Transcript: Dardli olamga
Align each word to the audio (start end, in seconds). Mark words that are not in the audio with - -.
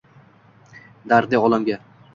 Dardli 1.13 1.43
olamga 1.49 1.81